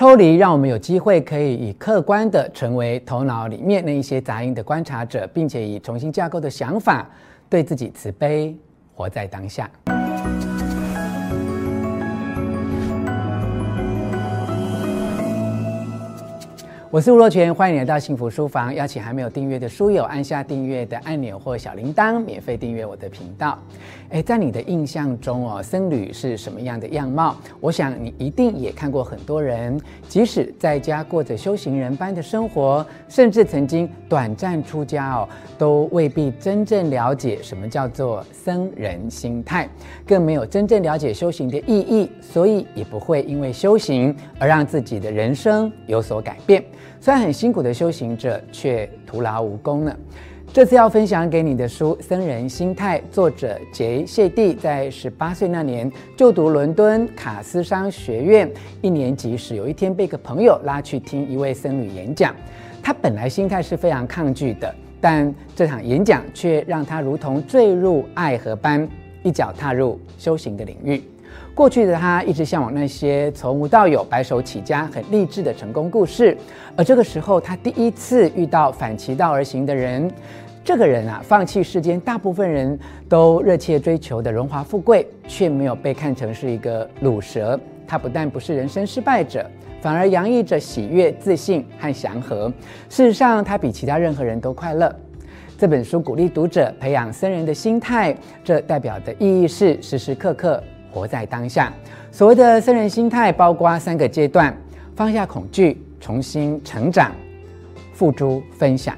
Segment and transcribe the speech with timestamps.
[0.00, 7.06] 抽离让我们有机会可以以客观的成为头脑里面那一些杂音的观察者，并且以重新架构的想法
[7.50, 8.56] 对自己慈悲，
[8.94, 9.70] 活在当下。
[16.92, 18.74] 我是吴若权，欢迎来到幸福书房。
[18.74, 23.56] 邀请还没有订阅的书友按下订阅的按钮或小铃铛，免费订阅我的频道。
[24.08, 27.36] 诶，在你的印象中哦，僧侣是什么样的样貌？
[27.60, 39.68] 我想你一定也看过很多人，即使在家过着修行人般的生活，甚至曾经短暂出家哦，都未必真正了解什么叫做僧人心态，
[40.04, 46.60] 更没有真正了解修行的意义，所以也不会因为修行而让自己的人生有所改变。
[47.00, 49.96] 虽然很辛苦的修行者，却徒劳无功呢。
[50.52, 58.50] 这次要分享给你的书《僧人心态》，作者杰谢蒂在十八岁那年就读伦敦卡斯商学院
[58.82, 62.34] 一年级时，有一天被一个朋友拉去听一位僧侣演讲。
[62.82, 68.88] 他本来心态是非常抗拒的，但这场演讲却让他如同坠入爱河般，
[69.22, 71.00] 一脚踏入修行的领域。
[71.54, 76.36] 过去的他一直向往那些从无到有、白手起家、很励志的成功故事，
[76.76, 80.10] 而这个时候，他第一次遇到反其道而行的人。
[80.62, 87.58] 这个人啊，放弃世间大部分人都热切追求的荣华富贵，却没有被看成是一个鲁蛇。
[87.86, 89.44] 他不但不是人生失败者，
[89.80, 92.52] 反而洋溢着喜悦、自信和祥和。
[92.88, 94.94] 事实上，他比其他任何人都快乐。
[95.58, 98.14] 这本书鼓励读者培养僧人的心态，
[98.44, 100.62] 这代表的意义是时时刻刻。
[100.90, 101.72] 活在当下。
[102.10, 104.54] 所谓的僧人心态，包括三个阶段：
[104.96, 107.12] 放下恐惧，重新成长，
[107.92, 108.96] 付诸分享，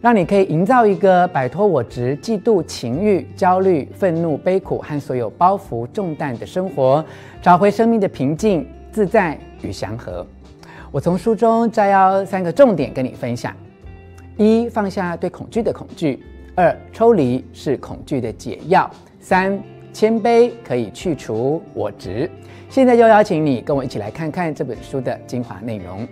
[0.00, 7.04] 让你可以营造一个摆脱我执、嫉妒、情欲、焦虑、愤怒、悲苦和所有包袱重担的生活，
[7.40, 10.26] 找回生命的平静、自在与祥和。
[10.90, 13.54] 我从书中摘要三个重点跟你分享：
[14.36, 16.18] 一、放下对恐惧的恐惧；
[16.56, 18.90] 二、抽离是恐惧的解药；
[19.20, 19.56] 三。
[19.92, 22.30] 谦卑可以去除我执。
[22.68, 26.06] 现在就邀请你跟我一起来看看这本书的精华内容。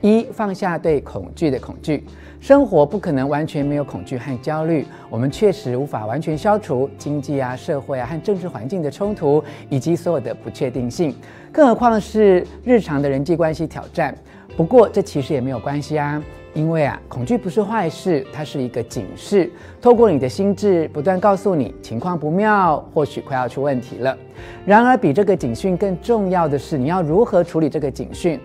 [0.00, 2.04] 一、放下对恐惧的恐惧。
[2.40, 11.12] 生活不可能完全没有恐惧和焦虑，我们确实无法完全消除经济啊、社会啊和政治环境的冲突以及所有的不确定性，
[11.50, 14.16] 更何况是日常的人际关系挑战。
[14.56, 16.22] 不过这其实也没有关系啊。
[16.58, 19.48] 因为啊，恐惧不是坏事，它是一个警示，
[19.80, 24.18] 透过你的心智不断告诉你情况不妙，或许快要出问题了。
[24.66, 28.40] 然而，比这个警讯更重要的是，你要如何处理这个警讯。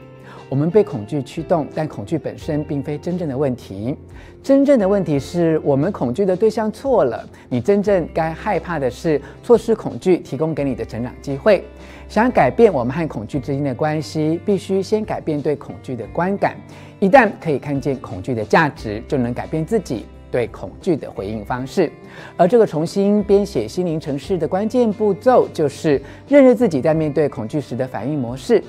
[0.49, 3.95] 我们被恐惧驱动，但恐惧本身并非真正的问题。
[4.41, 7.27] 真正的问题是我们恐惧的对象错了。
[7.49, 11.63] 你真正该害怕的是错失恐惧提供给你的成长机会。
[12.09, 16.55] 想改变我们和恐惧之间的关系，必须先改变对恐惧的观感。
[16.99, 21.91] 一旦可以看见恐惧的价值，就能改变自己对恐惧的回应方式。
[22.37, 28.61] 而这个重新编写心灵城市的关键步骤，就是认识自己在面对恐惧时的反应模式。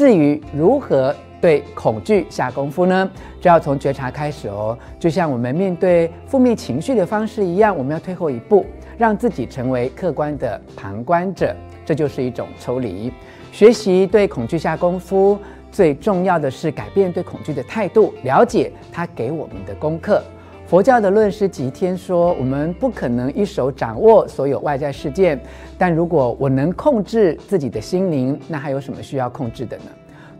[0.00, 3.10] 至于如何对恐惧下功夫呢？
[3.38, 4.74] 就要从觉察开始哦。
[4.98, 8.64] 就像我们面对负面情绪的方式一样，我们要退后一步，
[8.96, 13.12] 让自己成为客观的旁观者，这就是一种抽离。
[13.52, 15.38] 学习对恐惧下功夫，
[15.70, 20.22] 最重要的是改变对恐惧的态度，了解它给我们的功课。
[20.70, 25.36] 佛教的论师吉天说：“我们不可能一手掌握所有外在事件，
[25.76, 29.86] 但如果我能控制自己的心灵，那还有什么需要控制的呢？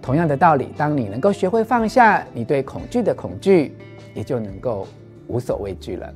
[0.01, 3.77] 同样的道理，当你能够学会放下你对恐惧的恐惧，
[4.15, 4.87] 也就能够
[5.27, 6.09] 无所畏惧了。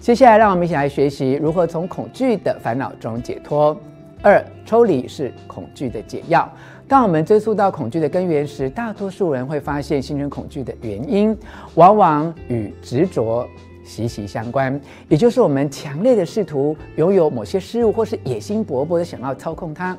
[0.00, 3.78] 接下来，让我们一起来学习如何从恐惧的烦恼中解脱。
[4.22, 6.50] 二、抽离是恐惧的解药。”
[6.88, 11.36] 当我们追溯到恐惧的根源时，大多数人会发现，形成恐惧的原因
[11.74, 13.48] 往往与执着
[13.82, 14.78] 息息相关，
[15.08, 19.96] 也就是我们强烈的试图拥有某些事物，或是野心勃勃的想要操控它。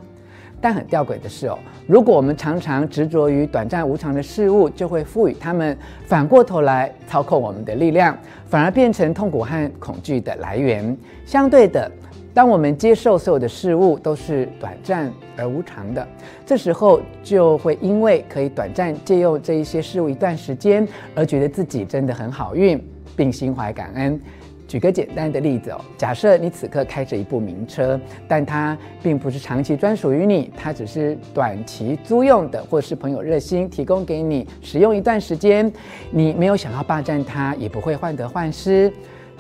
[0.62, 1.58] 但很吊诡的是哦，
[1.88, 5.76] 如果我们常常执着于短暂无常的事物，就会赋予它们
[6.06, 10.96] 反过头来操控我们的力量，反而变成痛苦和恐惧的来源。
[11.26, 11.92] 相对的。
[12.34, 16.08] 当我们接受所有的事物都是短暂而无常的，
[16.46, 22.84] 这时候就会因为可以短暂借用这一些事物一段时间，而觉得自己真的很好运，
[23.16, 24.20] 并心怀感恩。
[24.68, 35.72] 举个简单的例子哦，假设你此刻开着一部名车，但它并不是长期专属于你，它只是短期租用的，或是朋友热心提供给你使用一段时间，
[36.10, 38.92] 你没有想要霸占它，也不会患得患失。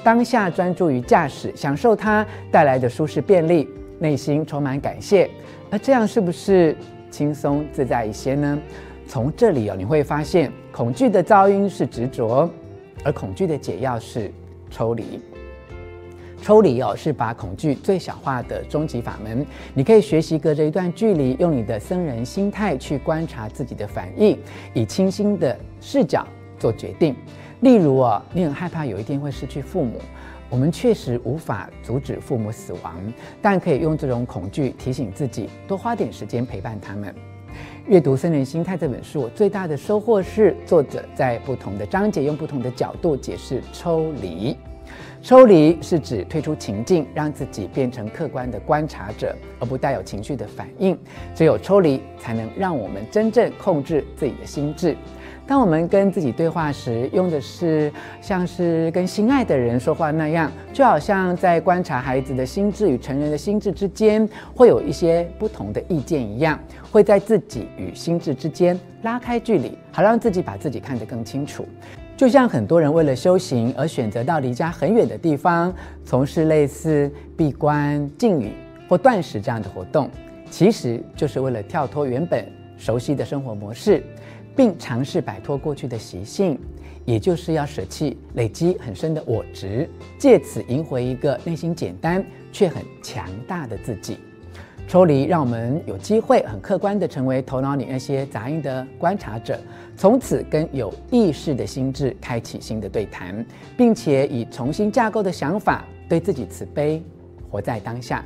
[0.04, 3.68] 当下专注于驾驶，享受它带来的舒适便利，
[4.00, 5.30] 内心充满感谢，
[5.72, 6.76] 而这样是不是
[7.10, 8.60] 轻松自在一些呢？
[9.08, 12.50] 从这里哦，你会发现恐惧的噪音是执着，
[13.04, 14.30] 而恐惧的解药是
[14.70, 15.22] 抽离。
[16.42, 19.46] 抽离哦，是把恐惧最小化的终极法门。
[19.74, 24.38] 你可以学习隔着一段距离，用你的僧人心态去观察自己的反应，
[24.74, 26.28] 以清新的视角
[26.60, 27.16] 做决定。
[27.64, 29.94] 例如哦，你很害怕有一天会失去父母，
[30.50, 32.94] 我们确实无法阻止父母死亡，
[33.42, 37.16] 但可以用这种恐惧提醒自己，多花点时间陪伴他们。
[37.88, 44.58] 阅读《森人心态》这本书，我最大的收获是作者在不同的章节用不同的角度解释抽离。
[45.22, 51.00] 抽离是指退出情境，让自己变成客观的观察者，而不带有情绪的反应。
[51.34, 54.98] 只有抽离，才能让我们真正控制自己的心智。
[55.46, 57.92] 当我们跟自己对话时，用的是
[58.22, 66.58] 像是跟心爱的人说话那样，就好像在观察孩子的心智与成人的心智之间会有一些不同的意见一样，
[66.90, 71.68] 会在自己与心智之间拉开距离，好让自己把自己看得更清楚。
[72.16, 75.74] 就像很多人为了修行而选择到离家很远的地方，
[76.06, 78.54] 从事类似闭关、禁语
[78.88, 80.10] 或断食这样的活动，
[80.50, 82.46] 其实就是为了跳脱原本
[82.78, 84.04] 熟悉的生活模式，
[84.56, 86.60] 并尝试摆脱过去的习性，
[87.06, 94.18] 也就是要舍弃累积很深的我执，借此赢回一个内心简单却很强大的自己。
[94.86, 99.58] 抽离，让我们有机会很客观地成为头脑里那些杂音的观察者，
[99.96, 103.46] 从此跟有意识的心智开启新的对谈，
[103.78, 107.02] 并且以重新架构的想法对自己慈悲，
[107.50, 108.24] 活在当下。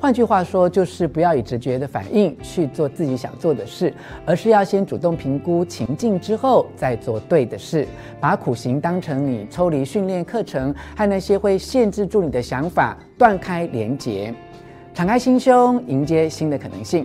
[0.00, 3.92] 换句话说，就是不要以直觉的反应去做自己想做的事，
[4.24, 7.84] 而是要先主动评估情境之后再做对的事，
[8.20, 14.32] 把苦行当成你抽离训练课程，和那些会限制住你的想法断开连结。
[14.94, 17.04] 敞开心胸，迎接新的可能性。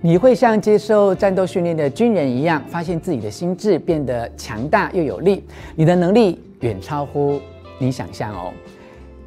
[0.00, 5.42] 你会像接受战斗训练的军人一样，发现自己的心智变得强大又有力。
[5.74, 7.40] 你的能力远超乎
[7.80, 8.52] 你想象哦。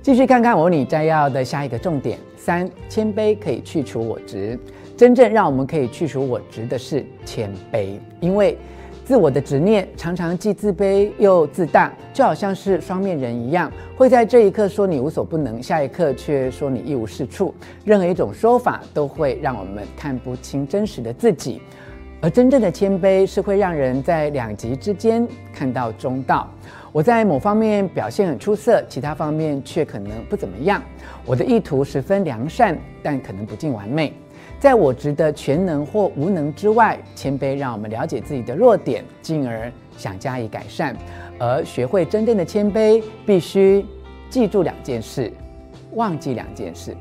[0.01, 4.57] 继续看看我你摘要的下一个重点：三，谦卑可以去除我执。
[4.97, 8.57] 真正让我们可以去除我执的是谦卑，因为。
[9.03, 17.53] 自我的执念常常既自卑又自大，就好像是双面人一样，会在这一刻说你无所不能，下一刻却说你一无是处。
[17.83, 21.61] 任何一种说法都会让我们看不清真实的自己，
[22.21, 26.47] 而真正的谦卑是会让人在两极之间看到中道。
[26.93, 30.83] 我在某方面表现很出色，其他方面却可能不怎么样。
[31.25, 34.13] 我的意图十分良善，但可能不尽完美。
[34.59, 40.93] 在我值得全能或无能之外，谦卑让我们了解自己的弱点，进而想加以改善。
[41.39, 43.85] 而学会真正的谦卑，必须
[44.29, 45.31] 记住两件事，
[45.93, 46.93] 忘记两件事。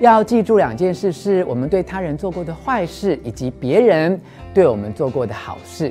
[0.00, 4.20] 要记住两件事，是我们对他人做过的坏事，以及别人
[4.52, 5.90] 对我们做过的好事。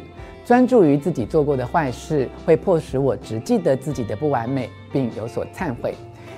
[0.50, 5.94] 专注于自己做过的坏事，会迫使我只记得自己的不完美，并有所忏悔。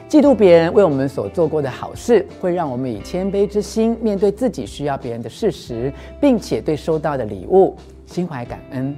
[0.09, 7.73] 嫉妒别人为我们所做过的好事，会让我们以谦卑之心面对自己需要别人的事实，并且对收到的礼物
[8.05, 8.93] 心怀感恩。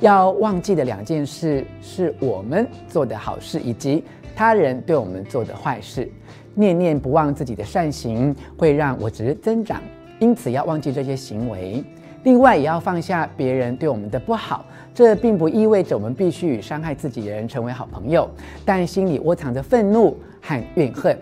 [0.00, 4.04] 要忘记的两件事是我们做的好事，以及
[4.36, 6.06] 他人对我们做的坏事。
[6.52, 9.80] 念念不忘自己的善行，会让我值增长，
[10.18, 11.82] 因此要忘记这些行为。
[12.24, 14.64] 另外，也要放下别人对我们的不好。
[14.94, 18.28] 这并不意味着我们必须与伤害自己的人成为好朋友，
[18.64, 21.18] 但心里窝藏着愤怒和怨恨，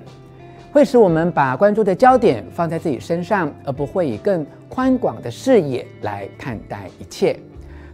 [0.71, 7.35] 会使我们把关注的焦点放在自己身上，而不会以更宽广的视野来看待一切。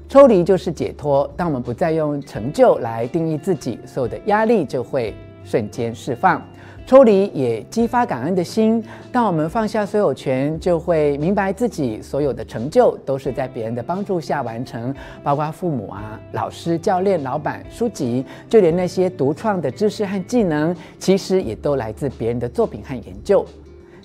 [0.09, 5.15] 抽离就是解脱，当我们不再用成就来定义自己，所有的压力就会
[5.49, 6.43] 瞬间释放。
[6.87, 8.83] 抽离也激发感恩的心。
[9.13, 23.45] 当我们放下所有权，就会明白自己所有的成就都是在别人的帮助下完成，包括父母啊、老师、教练、老板、书籍，就连那些独创的知识和技能，其实也都来自别人的作品和研究。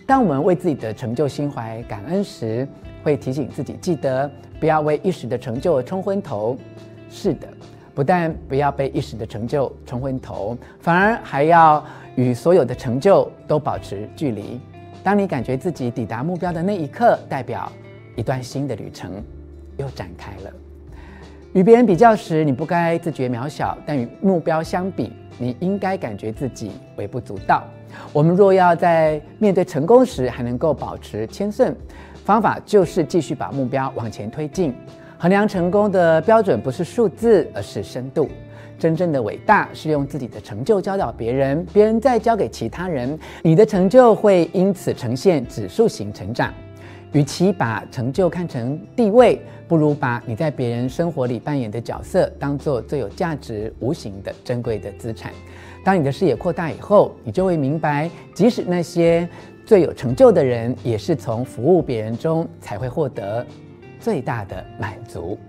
[0.06, 2.68] 当我们为自己的成就心怀感恩时，
[3.02, 6.58] 会提醒自己记得不要为一时的成就而冲昏头。
[7.10, 7.48] 是的，
[7.94, 11.84] 不但不要被一时的成就冲昏头，反而还要。
[12.16, 14.62] 与所有的成就都保持距离。
[15.04, 17.72] 当你感觉自己抵达目标的那一刻，代表
[18.16, 19.12] 一段新的旅程
[19.78, 20.54] 又展开了。
[21.54, 27.64] 与别人比较时，你不该自觉渺小；但与目标相比，你应该感觉自己微不足道。
[28.12, 31.76] 我们若要在面对成功时还能够保持谦逊，
[32.24, 34.76] 方法就是继续把目标往前推进。
[35.24, 38.28] 衡量成功的标准不是数字，而是深度。
[38.78, 46.54] 真正的伟大是用自己的成就教导别人，别人再教给其他人，你的成就会因此呈现指数型成长。
[47.14, 55.32] 与其把成就看成地位，不如把你在别人生活里扮演的角色当做最有价值、无形的珍贵的资产。
[55.86, 59.26] 当你的视野扩大以后，你就会明白，即使那些
[59.66, 63.46] 最有成就的人，也是从服务别人中才会获得
[64.04, 65.40] 最大的满足。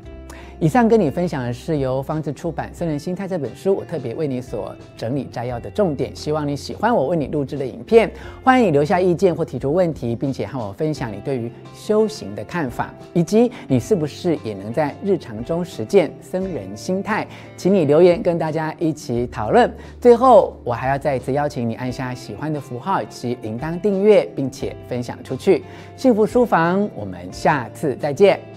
[0.60, 6.14] 以上跟你分享的是由方智出版《僧人心态》这本书，我特别为你所整理摘要的重点。
[6.14, 8.10] 希望你喜欢我为你录制的影片，
[8.42, 17.26] 欢迎你留下意见或提出问题，并且和我分享你对于修行的看法，以及你是不是也能在日常中实践僧人心态？
[17.56, 19.70] 请你留言跟大家一起讨论。
[20.00, 25.62] 最后，我还要再一次邀请你按下喜欢的符号及铃铛订阅，并且分享出去。
[25.96, 28.53] 幸福书房，我们下次再见。